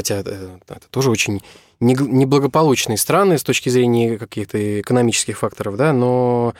хотя 0.00 0.16
это, 0.16 0.30
это 0.66 0.88
тоже 0.90 1.10
очень 1.10 1.42
неблагополучные 1.78 2.96
страны 2.96 3.36
с 3.36 3.42
точки 3.42 3.68
зрения 3.68 4.16
каких-то 4.16 4.80
экономических 4.80 5.38
факторов, 5.38 5.76
да, 5.76 5.92
но 5.92 6.54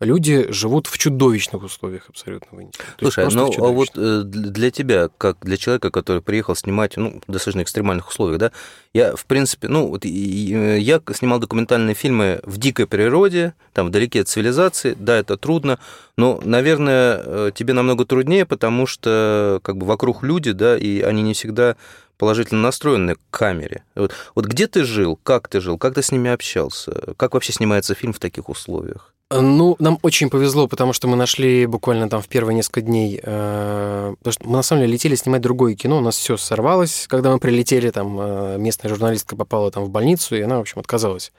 люди 0.00 0.50
живут 0.50 0.86
в 0.86 0.96
чудовищных 0.96 1.62
условиях 1.62 2.08
абсолютно 2.08 2.56
в 2.56 2.60
Индии. 2.60 2.78
Слушай, 2.98 3.28
ну 3.30 3.52
а 3.58 3.68
вот 3.68 3.90
для 3.94 4.70
тебя, 4.70 5.10
как 5.18 5.36
для 5.42 5.58
человека, 5.58 5.90
который 5.90 6.22
приехал 6.22 6.56
снимать 6.56 6.96
ну, 6.96 7.20
достаточно 7.28 7.62
экстремальных 7.62 8.08
условиях, 8.08 8.38
да, 8.38 8.52
я, 8.94 9.14
в 9.14 9.26
принципе, 9.26 9.68
ну, 9.68 9.88
вот 9.88 10.06
я 10.06 11.00
снимал 11.14 11.38
документальные 11.38 11.94
фильмы 11.94 12.40
в 12.44 12.56
дикой 12.58 12.86
природе, 12.86 13.52
там, 13.74 13.88
вдалеке 13.88 14.22
от 14.22 14.28
цивилизации, 14.28 14.96
да, 14.98 15.18
это 15.18 15.36
трудно, 15.36 15.78
но, 16.16 16.40
наверное, 16.42 17.50
тебе 17.52 17.74
намного 17.74 18.06
труднее, 18.06 18.46
потому 18.46 18.86
что, 18.86 19.60
как 19.62 19.76
бы, 19.76 19.86
вокруг 19.86 20.22
люди, 20.22 20.52
да, 20.52 20.78
и 20.78 21.00
они 21.00 21.22
не 21.22 21.34
всегда 21.34 21.76
положительно 22.18 22.62
настроены 22.62 23.14
к 23.14 23.20
камере. 23.30 23.84
Вот, 23.94 24.12
вот 24.34 24.46
где 24.46 24.66
ты 24.66 24.84
жил, 24.84 25.18
как 25.22 25.48
ты 25.48 25.60
жил, 25.60 25.78
как 25.78 25.94
ты 25.94 26.02
с 26.02 26.12
ними 26.12 26.30
общался, 26.30 27.14
как 27.16 27.34
вообще 27.34 27.52
снимается 27.52 27.94
фильм 27.94 28.12
в 28.12 28.18
таких 28.18 28.48
условиях? 28.48 29.12
Ну, 29.28 29.74
нам 29.80 29.98
очень 30.02 30.30
повезло, 30.30 30.68
потому 30.68 30.92
что 30.92 31.08
мы 31.08 31.16
нашли 31.16 31.66
буквально 31.66 32.08
там 32.08 32.22
в 32.22 32.28
первые 32.28 32.54
несколько 32.54 32.80
дней, 32.80 33.18
э, 33.20 34.14
потому 34.18 34.32
что 34.32 34.46
мы 34.46 34.56
на 34.56 34.62
самом 34.62 34.82
деле 34.82 34.92
летели 34.92 35.16
снимать 35.16 35.42
другое 35.42 35.74
кино, 35.74 35.98
у 35.98 36.00
нас 36.00 36.16
все 36.16 36.36
сорвалось, 36.36 37.06
когда 37.08 37.32
мы 37.32 37.40
прилетели, 37.40 37.90
там 37.90 38.16
э, 38.20 38.56
местная 38.58 38.88
журналистка 38.88 39.34
попала 39.34 39.72
там 39.72 39.84
в 39.84 39.90
больницу, 39.90 40.36
и 40.36 40.42
она, 40.42 40.58
в 40.58 40.60
общем, 40.60 40.78
отказалась 40.78 41.32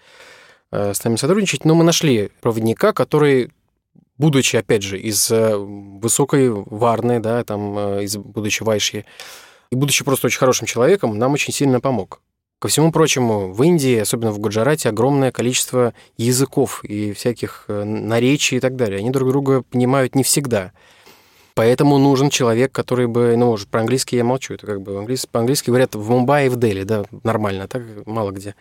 э, 0.72 0.94
с 0.94 1.02
нами 1.02 1.16
сотрудничать, 1.16 1.64
но 1.64 1.76
мы 1.76 1.86
нашли 1.86 2.30
проводника, 2.42 2.92
который 2.92 3.52
будучи, 4.18 4.58
опять 4.58 4.84
же, 4.84 5.00
из 5.00 5.32
высокой 5.32 6.50
Варны, 6.50 7.22
да, 7.22 7.44
там, 7.46 8.00
из, 8.00 8.18
будучи 8.18 8.64
Вайши, 8.64 9.06
и 9.72 9.76
будучи 9.76 10.04
просто 10.04 10.28
очень 10.28 10.40
хорошим 10.40 10.68
человеком, 10.68 11.18
нам 11.18 11.34
очень 11.34 11.54
сильно 11.54 11.80
помог. 11.80 12.22
Ко 12.60 12.70
всему 12.70 12.92
прочему, 12.92 13.54
в 13.54 13.62
Индии, 13.62 13.98
особенно 13.98 14.32
в 14.32 14.40
Гуджарате, 14.40 14.90
огромное 14.90 15.32
количество 15.32 15.94
языков 16.18 16.84
и 16.84 17.14
всяких 17.14 17.66
наречий 17.68 18.58
и 18.58 18.60
так 18.60 18.76
далее. 18.76 18.98
Они 19.00 19.12
друг 19.12 19.30
друга 19.30 19.62
понимают 19.62 20.16
не 20.16 20.24
всегда. 20.24 20.72
Поэтому 21.54 22.00
нужен 22.00 22.30
человек, 22.30 22.72
который 22.72 23.08
бы... 23.08 23.36
Ну, 23.38 23.52
уже 23.52 23.68
про 23.68 23.82
английский 23.82 24.18
я 24.18 24.24
молчу. 24.24 24.56
Это 24.56 24.66
как 24.66 24.82
бы 24.82 25.06
по-английски 25.32 25.70
говорят 25.70 25.94
в 25.96 26.10
Мумбаи 26.10 26.48
и 26.48 26.50
в 26.50 26.56
Дели, 26.56 26.84
да, 26.84 27.06
нормально, 27.24 27.68
так 27.68 27.84
мало 28.06 28.32
где. 28.32 28.56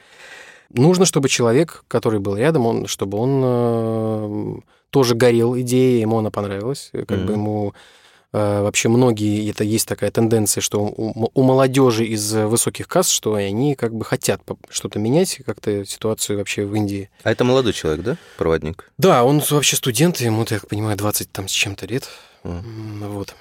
Нужно, 0.71 1.05
чтобы 1.05 1.29
человек, 1.29 1.85
который 1.89 2.21
был 2.21 2.37
рядом, 2.37 2.67
он, 2.67 2.87
чтобы 2.87 3.19
он 3.19 3.41
э, 3.45 4.61
тоже 4.91 5.15
горел 5.15 5.59
идеей, 5.59 6.01
ему 6.01 6.19
она 6.19 6.31
понравилась, 6.31 6.91
как 6.93 7.11
mm-hmm. 7.11 7.25
бы 7.25 7.33
ему 7.33 7.75
э, 7.75 8.06
вообще 8.37 8.88
многие, 8.88 9.50
это 9.50 9.64
есть 9.64 9.88
такая 9.88 10.11
тенденция, 10.11 10.61
что 10.61 10.81
у, 10.81 11.31
у 11.33 11.43
молодежи 11.43 12.05
из 12.05 12.33
высоких 12.33 12.88
касс, 12.88 13.09
что 13.09 13.35
они 13.35 13.75
как 13.75 13.95
бы 13.95 14.05
хотят 14.05 14.43
что-то 14.71 14.99
менять, 14.99 15.40
как-то 15.45 15.85
ситуацию 15.85 16.38
вообще 16.38 16.64
в 16.64 16.75
Индии. 16.75 17.11
А 17.23 17.33
это 17.33 17.45
молодой 17.45 17.73
человек, 17.73 18.05
да, 18.05 18.16
проводник? 18.37 18.90
Да, 18.99 19.25
он 19.25 19.43
вообще 19.50 19.76
студент, 19.76 20.21
ему, 20.21 20.40
я 20.40 20.47
так 20.47 20.69
понимаю, 20.69 20.97
20 20.97 21.33
там 21.33 21.49
с 21.49 21.52
чем-то 21.52 21.87
лет. 21.87 22.09
Mm. 22.45 23.09
Вот. 23.09 23.35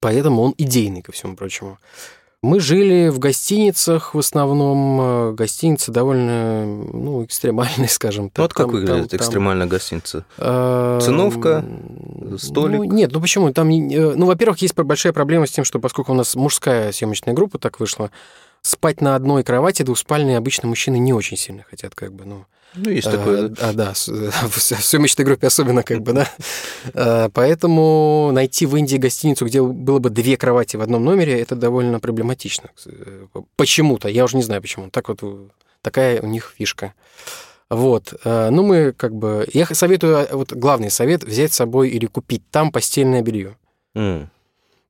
Поэтому 0.00 0.42
он 0.42 0.54
идейный, 0.56 1.02
ко 1.02 1.12
всему 1.12 1.36
прочему. 1.36 1.78
Мы 2.42 2.58
жили 2.58 3.08
в 3.08 3.18
гостиницах 3.18 4.14
в 4.14 4.18
основном. 4.18 5.00
Э, 5.00 5.32
гостиницы 5.32 5.92
довольно, 5.92 6.64
ну, 6.64 7.22
экстремальные, 7.22 7.88
скажем 7.90 8.30
так. 8.30 8.44
Вот 8.44 8.54
как 8.54 8.66
там, 8.66 8.72
выглядит 8.72 9.10
там, 9.10 9.18
экстремальная 9.18 9.66
там... 9.66 9.76
гостиница? 9.76 10.24
Э, 10.38 11.00
Циновка? 11.02 11.62
Столик? 12.38 12.78
Ну, 12.78 12.84
нет, 12.84 13.12
ну 13.12 13.20
почему? 13.20 13.52
Там, 13.52 13.68
э, 13.68 14.14
ну, 14.16 14.24
во-первых, 14.24 14.58
есть 14.62 14.74
большая 14.74 15.12
проблема 15.12 15.46
с 15.46 15.50
тем, 15.50 15.64
что 15.64 15.80
поскольку 15.80 16.12
у 16.12 16.14
нас 16.14 16.34
мужская 16.34 16.92
съемочная 16.92 17.34
группа 17.34 17.58
так 17.58 17.78
вышла, 17.78 18.10
спать 18.62 19.02
на 19.02 19.16
одной 19.16 19.44
кровати 19.44 19.82
двуспальной 19.82 20.38
обычно 20.38 20.66
мужчины 20.66 20.98
не 20.98 21.12
очень 21.12 21.36
сильно 21.36 21.64
хотят, 21.68 21.94
как 21.94 22.14
бы, 22.14 22.24
ну... 22.24 22.46
Ну, 22.74 22.90
есть 22.90 23.10
такое. 23.10 23.52
А, 23.60 23.72
да, 23.72 23.92
в 23.94 24.60
съемочной 24.60 25.24
группе 25.24 25.46
особенно, 25.46 25.82
как 25.82 26.02
бы, 26.02 26.12
да. 26.12 26.30
А, 26.94 27.28
поэтому 27.30 28.30
найти 28.32 28.66
в 28.66 28.76
Индии 28.76 28.96
гостиницу, 28.96 29.46
где 29.46 29.62
было 29.62 29.98
бы 29.98 30.10
две 30.10 30.36
кровати 30.36 30.76
в 30.76 30.82
одном 30.82 31.04
номере, 31.04 31.40
это 31.40 31.56
довольно 31.56 32.00
проблематично. 32.00 32.70
Почему-то, 33.56 34.08
я 34.08 34.24
уже 34.24 34.36
не 34.36 34.42
знаю 34.42 34.62
почему. 34.62 34.90
Так 34.90 35.08
вот, 35.08 35.22
такая 35.82 36.20
у 36.20 36.26
них 36.26 36.54
фишка. 36.56 36.94
Вот. 37.68 38.14
А, 38.24 38.50
ну, 38.50 38.62
мы 38.62 38.92
как 38.92 39.14
бы... 39.14 39.48
Я 39.52 39.66
советую, 39.66 40.28
вот 40.32 40.52
главный 40.52 40.90
совет, 40.90 41.24
взять 41.24 41.52
с 41.52 41.56
собой 41.56 41.90
или 41.90 42.06
купить 42.06 42.42
там 42.50 42.70
постельное 42.70 43.22
белье. 43.22 43.56
Mm. 43.96 44.28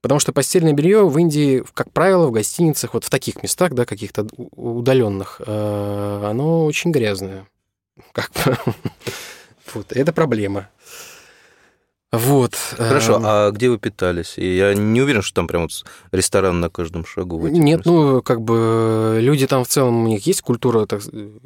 Потому 0.03 0.19
что 0.19 0.33
постельное 0.33 0.73
белье 0.73 1.07
в 1.07 1.19
Индии, 1.19 1.63
как 1.75 1.93
правило, 1.93 2.27
в 2.27 2.31
гостиницах, 2.31 2.95
вот 2.95 3.05
в 3.05 3.11
таких 3.11 3.43
местах, 3.43 3.75
да, 3.75 3.85
каких-то 3.85 4.27
удаленных, 4.57 5.43
оно 5.47 6.65
очень 6.65 6.91
грязное. 6.91 7.47
Как 8.13 8.31
бы. 8.33 8.57
Вот, 9.73 9.93
это 9.93 10.13
проблема. 10.13 10.69
Вот. 12.13 12.57
Хорошо, 12.77 13.17
эм. 13.17 13.23
а 13.25 13.51
где 13.53 13.69
вы 13.69 13.79
питались? 13.79 14.35
И 14.37 14.57
я 14.57 14.75
не 14.75 15.01
уверен, 15.01 15.23
что 15.23 15.37
там 15.37 15.47
прям 15.47 15.63
вот 15.63 15.85
ресторан 16.11 16.59
на 16.59 16.69
каждом 16.69 17.07
шагу. 17.07 17.47
Нет, 17.47 17.83
ну, 17.85 18.21
как 18.21 18.43
бы 18.43 19.19
люди 19.21 19.47
там 19.47 19.63
в 19.63 19.69
целом, 19.69 20.05
у 20.05 20.09
них 20.09 20.27
есть 20.27 20.43
культура 20.43 20.87
так, 20.87 21.03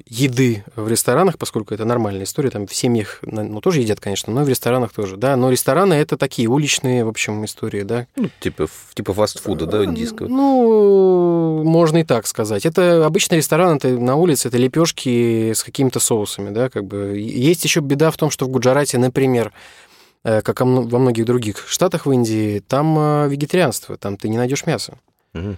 еды 0.07 0.65
в 0.75 0.89
ресторанах, 0.89 1.37
поскольку 1.37 1.75
это 1.75 1.85
нормальная 1.85 2.25
история, 2.25 2.49
там 2.49 2.67
в 2.67 2.75
семьях, 2.75 3.19
ну, 3.23 3.61
тоже 3.61 3.81
едят, 3.81 4.01
конечно, 4.01 4.33
но 4.33 4.41
и 4.41 4.45
в 4.47 4.49
ресторанах 4.49 4.95
тоже, 4.95 5.19
да, 5.19 5.37
но 5.37 5.51
рестораны 5.51 5.93
это 5.95 6.17
такие 6.17 6.49
уличные, 6.49 7.05
в 7.05 7.09
общем, 7.09 7.45
истории, 7.45 7.83
да. 7.83 8.07
Ну, 8.17 8.31
типа, 8.41 8.67
типа 8.95 9.13
фастфуда, 9.13 9.67
да, 9.67 9.85
индийского? 9.85 10.29
Ну, 10.29 11.63
можно 11.63 11.99
и 11.99 12.05
так 12.05 12.27
сказать. 12.27 12.65
Это 12.65 13.05
обычный 13.05 13.37
ресторан, 13.37 13.77
это 13.77 13.89
на 13.89 14.17
улице, 14.17 14.49
это 14.49 14.57
лепешки 14.57 15.53
с 15.53 15.63
какими-то 15.63 16.01
соусами, 16.01 16.49
да, 16.49 16.71
как 16.71 16.87
бы. 16.87 17.19
Есть 17.19 17.65
еще 17.65 17.81
беда 17.81 18.11
в 18.11 18.17
том, 18.17 18.31
что 18.31 18.47
в 18.47 18.49
Гуджарате, 18.49 18.97
например, 18.97 19.53
Э, 19.53 19.84
как 20.25 20.61
во 20.61 20.99
многих 20.99 21.27
других 21.27 21.69
штатах 21.69 22.07
в 22.07 22.13
Индии, 22.13 22.61
там 22.61 22.99
э, 22.99 23.29
вегетарианство, 23.29 23.97
там 23.97 24.17
ты 24.17 24.29
не 24.29 24.39
найдешь 24.39 24.67
мяса. 24.67 24.99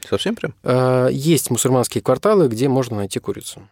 Совсем 0.08 0.34
прям? 0.34 0.54
Э, 0.62 1.08
есть 1.12 1.50
мусульманские 1.50 2.02
кварталы, 2.02 2.48
где 2.48 2.68
можно 2.68 2.96
найти 2.96 3.18
курицу. 3.20 3.68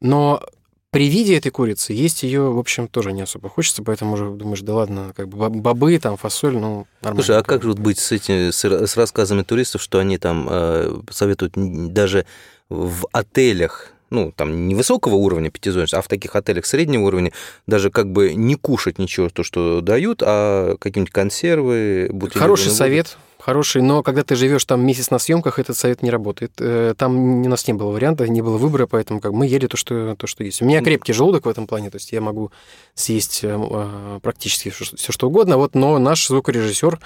Но 0.00 0.42
при 0.90 1.08
виде 1.08 1.36
этой 1.36 1.50
курицы 1.50 1.92
есть 1.92 2.22
ее, 2.22 2.52
в 2.52 2.58
общем, 2.58 2.86
тоже 2.86 3.12
не 3.12 3.22
особо 3.22 3.48
хочется, 3.48 3.82
поэтому 3.82 4.12
уже 4.12 4.30
думаешь, 4.30 4.60
да 4.60 4.74
ладно, 4.74 5.12
как 5.16 5.28
бы 5.28 5.50
бобы, 5.50 5.98
там, 5.98 6.16
фасоль, 6.16 6.56
ну, 6.56 6.86
нормально. 7.02 7.24
Слушай, 7.24 7.40
а 7.40 7.42
как 7.42 7.62
же 7.62 7.70
вот 7.70 7.80
быть 7.80 7.98
с, 7.98 8.12
этими, 8.12 8.50
с, 8.50 8.64
с 8.64 8.96
рассказами 8.96 9.42
туристов, 9.42 9.82
что 9.82 9.98
они 9.98 10.18
там 10.18 10.46
э, 10.48 11.00
советуют 11.10 11.54
даже 11.56 12.26
в 12.68 13.06
отелях 13.12 13.93
ну, 14.14 14.32
там, 14.32 14.68
невысокого 14.68 15.16
уровня 15.16 15.50
пятизвездочных, 15.50 15.98
а 15.98 16.02
в 16.02 16.08
таких 16.08 16.34
отелях 16.36 16.66
среднего 16.66 17.02
уровня 17.02 17.32
даже 17.66 17.90
как 17.90 18.10
бы 18.10 18.34
не 18.34 18.54
кушать 18.54 18.98
ничего, 18.98 19.28
то, 19.28 19.42
что 19.42 19.80
дают, 19.80 20.22
а 20.24 20.76
какие-нибудь 20.78 21.12
консервы, 21.12 22.10
Хороший 22.34 22.70
совет, 22.70 23.18
хороший, 23.38 23.82
но 23.82 24.02
когда 24.02 24.22
ты 24.22 24.36
живешь 24.36 24.64
там 24.64 24.86
месяц 24.86 25.10
на 25.10 25.18
съемках, 25.18 25.58
этот 25.58 25.76
совет 25.76 26.02
не 26.02 26.10
работает. 26.10 26.52
Э, 26.60 26.94
там 26.96 27.42
у 27.44 27.48
нас 27.48 27.66
не 27.66 27.74
было 27.74 27.90
варианта, 27.90 28.26
не 28.26 28.40
было 28.40 28.56
выбора, 28.56 28.86
поэтому 28.86 29.20
как 29.20 29.32
мы 29.32 29.46
ели 29.46 29.66
то, 29.66 29.76
что, 29.76 30.16
то, 30.16 30.26
что 30.26 30.44
есть. 30.44 30.62
У 30.62 30.64
меня 30.64 30.82
крепкий 30.82 31.12
желудок 31.12 31.44
в 31.44 31.48
этом 31.48 31.66
плане, 31.66 31.90
то 31.90 31.96
есть 31.96 32.12
я 32.12 32.20
могу 32.20 32.50
съесть 32.94 33.44
э, 33.44 33.48
а, 33.52 34.20
практически 34.20 34.70
все, 34.70 35.12
что 35.12 35.28
угодно, 35.28 35.58
вот, 35.58 35.74
но 35.74 35.98
наш 35.98 36.26
звукорежиссер 36.28 36.98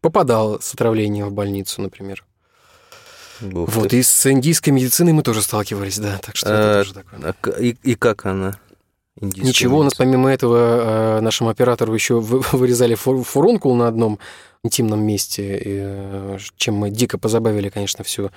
попадал 0.00 0.60
с 0.60 0.74
отравлением 0.74 1.28
в 1.28 1.32
больницу, 1.32 1.80
например. 1.80 2.24
Ух 3.52 3.68
вот, 3.74 3.88
ты. 3.90 3.98
и 3.98 4.02
с 4.02 4.30
индийской 4.30 4.72
медициной 4.72 5.12
мы 5.12 5.22
тоже 5.22 5.42
сталкивались, 5.42 5.98
да, 5.98 6.18
так 6.18 6.36
что 6.36 6.48
а, 6.50 6.80
это 6.80 6.84
тоже 6.84 6.94
такое. 6.94 7.34
А 7.56 7.60
и, 7.60 7.76
и 7.82 7.94
как 7.94 8.26
она? 8.26 8.58
Ничего, 9.20 9.42
медицина? 9.42 9.74
у 9.74 9.82
нас 9.84 9.94
помимо 9.94 10.30
этого 10.30 11.20
нашему 11.20 11.50
оператору 11.50 11.94
еще 11.94 12.20
вырезали 12.20 12.94
фурункул 12.94 13.74
на 13.76 13.88
одном 13.88 14.18
интимном 14.62 15.02
месте, 15.02 16.38
чем 16.56 16.74
мы 16.74 16.90
дико 16.90 17.18
позабавили, 17.18 17.68
конечно, 17.68 18.02
всю 18.02 18.30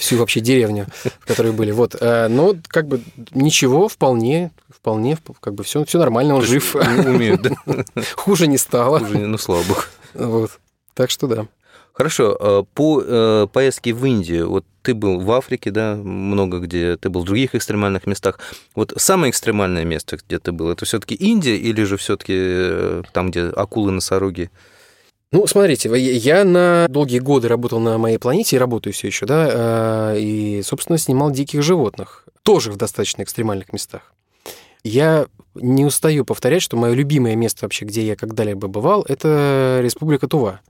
всю 0.00 0.16
вообще 0.16 0.40
деревню, 0.40 0.86
в 1.20 1.26
которой 1.26 1.52
были. 1.52 1.70
Вот. 1.70 1.94
А, 2.00 2.28
но 2.28 2.56
как 2.68 2.88
бы 2.88 3.02
ничего, 3.32 3.86
вполне, 3.88 4.50
вполне, 4.68 5.18
как 5.40 5.54
бы 5.54 5.62
все, 5.62 5.84
все 5.84 5.98
нормально, 5.98 6.34
он 6.34 6.42
жив. 6.42 6.74
Умеет, 6.74 7.42
да? 7.42 7.50
Хуже 8.16 8.46
не 8.46 8.58
стало. 8.58 8.98
Хуже, 8.98 9.18
ну, 9.18 9.38
слава 9.38 9.62
богу. 9.64 9.82
Вот. 10.14 10.50
Так 10.94 11.10
что 11.10 11.26
да. 11.26 11.46
Хорошо, 11.92 12.36
э, 12.40 12.62
по 12.74 13.02
э, 13.04 13.46
поездке 13.52 13.92
в 13.92 14.04
Индию, 14.06 14.48
вот 14.48 14.64
ты 14.82 14.94
был 14.94 15.20
в 15.20 15.30
Африке, 15.32 15.70
да, 15.70 15.96
много 15.96 16.58
где, 16.58 16.96
ты 16.96 17.10
был 17.10 17.22
в 17.22 17.24
других 17.24 17.54
экстремальных 17.54 18.06
местах. 18.06 18.38
Вот 18.74 18.94
самое 18.96 19.30
экстремальное 19.30 19.84
место, 19.84 20.16
где 20.16 20.38
ты 20.38 20.52
был, 20.52 20.70
это 20.70 20.84
все-таки 20.84 21.14
Индия 21.14 21.56
или 21.56 21.82
же 21.82 21.96
все-таки 21.96 22.32
э, 22.36 23.02
там, 23.12 23.30
где 23.30 23.42
акулы, 23.42 23.90
носороги? 23.90 24.50
Ну, 25.32 25.46
смотрите, 25.46 25.90
я 25.96 26.44
на 26.44 26.86
долгие 26.88 27.18
годы 27.18 27.48
работал 27.48 27.78
на 27.80 27.98
моей 27.98 28.18
планете 28.18 28.56
и 28.56 28.58
работаю 28.58 28.92
все 28.92 29.08
еще, 29.08 29.26
да, 29.26 30.14
и, 30.16 30.60
собственно, 30.64 30.98
снимал 30.98 31.30
диких 31.30 31.62
животных, 31.62 32.24
тоже 32.42 32.72
в 32.72 32.76
достаточно 32.76 33.22
экстремальных 33.22 33.72
местах. 33.72 34.12
Я 34.82 35.26
не 35.54 35.84
устаю 35.84 36.24
повторять, 36.24 36.62
что 36.62 36.76
мое 36.76 36.94
любимое 36.94 37.36
место 37.36 37.64
вообще, 37.64 37.84
где 37.84 38.04
я 38.04 38.16
когда-либо 38.16 38.66
бывал, 38.66 39.04
это 39.06 39.80
Республика 39.82 40.26
Тува 40.26 40.60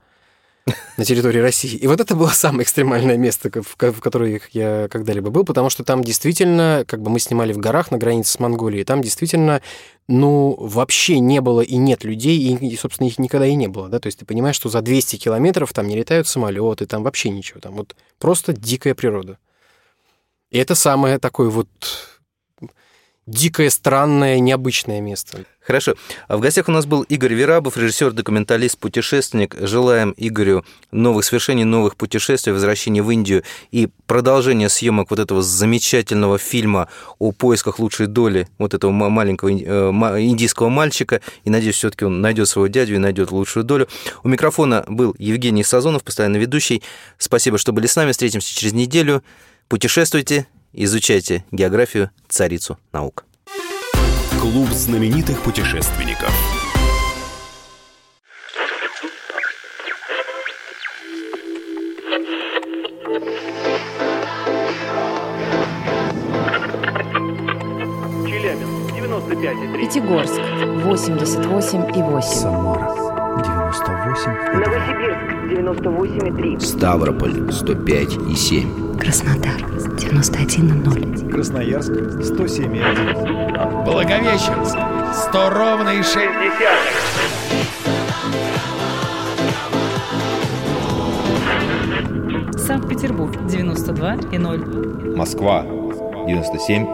на 0.97 1.05
территории 1.05 1.39
России. 1.39 1.75
И 1.75 1.87
вот 1.87 1.99
это 1.99 2.15
было 2.15 2.29
самое 2.29 2.63
экстремальное 2.63 3.17
место, 3.17 3.49
в 3.63 3.99
котором 3.99 4.39
я 4.51 4.87
когда-либо 4.87 5.29
был, 5.29 5.43
потому 5.43 5.69
что 5.69 5.83
там 5.83 6.03
действительно, 6.03 6.83
как 6.87 7.01
бы 7.01 7.09
мы 7.09 7.19
снимали 7.19 7.53
в 7.53 7.57
горах 7.57 7.91
на 7.91 7.97
границе 7.97 8.33
с 8.33 8.39
Монголией, 8.39 8.83
там 8.83 9.01
действительно, 9.01 9.61
ну, 10.07 10.55
вообще 10.59 11.19
не 11.19 11.41
было 11.41 11.61
и 11.61 11.77
нет 11.77 12.03
людей, 12.03 12.37
и, 12.37 12.77
собственно, 12.77 13.07
их 13.07 13.19
никогда 13.19 13.47
и 13.47 13.55
не 13.55 13.67
было, 13.67 13.89
да, 13.89 13.99
то 13.99 14.07
есть 14.07 14.19
ты 14.19 14.25
понимаешь, 14.25 14.55
что 14.55 14.69
за 14.69 14.81
200 14.81 15.15
километров 15.17 15.73
там 15.73 15.87
не 15.87 15.95
летают 15.95 16.27
самолеты, 16.27 16.85
там 16.85 17.03
вообще 17.03 17.29
ничего, 17.29 17.59
там 17.59 17.75
вот 17.75 17.95
просто 18.19 18.53
дикая 18.53 18.95
природа. 18.95 19.37
И 20.49 20.57
это 20.57 20.75
самое 20.75 21.17
такое 21.17 21.49
вот 21.49 21.69
дикое, 23.27 23.69
странное, 23.69 24.39
необычное 24.39 25.01
место. 25.01 25.45
Хорошо. 25.61 25.93
А 26.27 26.37
в 26.37 26.39
гостях 26.39 26.67
у 26.69 26.71
нас 26.71 26.87
был 26.87 27.03
Игорь 27.03 27.35
Верабов, 27.35 27.77
режиссер, 27.77 28.13
документалист, 28.13 28.79
путешественник. 28.79 29.55
Желаем 29.59 30.13
Игорю 30.17 30.65
новых 30.91 31.23
свершений, 31.23 31.65
новых 31.65 31.95
путешествий, 31.95 32.51
возвращения 32.51 33.03
в 33.03 33.11
Индию 33.11 33.43
и 33.69 33.89
продолжения 34.07 34.69
съемок 34.69 35.11
вот 35.11 35.19
этого 35.19 35.43
замечательного 35.43 36.39
фильма 36.39 36.89
о 37.19 37.31
поисках 37.31 37.77
лучшей 37.77 38.07
доли 38.07 38.47
вот 38.57 38.73
этого 38.73 38.91
маленького 38.91 39.49
э, 39.49 40.23
индийского 40.23 40.69
мальчика. 40.69 41.21
И 41.43 41.51
надеюсь, 41.51 41.75
все-таки 41.75 42.05
он 42.05 42.21
найдет 42.21 42.47
своего 42.47 42.67
дядю 42.67 42.95
и 42.95 42.97
найдет 42.97 43.31
лучшую 43.31 43.63
долю. 43.63 43.87
У 44.23 44.29
микрофона 44.29 44.83
был 44.87 45.15
Евгений 45.19 45.63
Сазонов, 45.63 46.03
постоянно 46.03 46.37
ведущий. 46.37 46.81
Спасибо, 47.19 47.59
что 47.59 47.71
были 47.71 47.85
с 47.85 47.95
нами. 47.95 48.11
Встретимся 48.11 48.53
через 48.53 48.73
неделю. 48.73 49.23
Путешествуйте, 49.67 50.47
изучайте 50.73 51.45
географию, 51.51 52.11
царицу 52.27 52.77
наук. 52.93 53.25
Клуб 54.39 54.69
знаменитых 54.69 55.41
путешественников. 55.43 56.31
Челябинск, 68.25 68.93
95,3. 68.95 69.77
Пятигорск, 69.79 70.39
88,8. 70.39 72.21
Самара, 72.21 73.00
98,2. 74.21 74.53
Новосибирск, 74.53 75.19
98,3. 75.49 76.59
Ставрополь, 76.59 77.49
105,7. 77.49 78.97
Краснодар, 78.97 79.61
91,0. 79.97 81.31
Красноярск, 81.31 81.91
107,1. 81.91 83.83
Благовещенск, 83.83 84.77
100 85.29 85.49
ровно 85.49 85.89
и 85.89 86.03
6 86.03 86.17
Санкт-Петербург 92.57 93.35
92 93.47 94.15
и 94.31 94.37
0. 94.37 95.15
Москва 95.15 95.63
97 96.27 96.93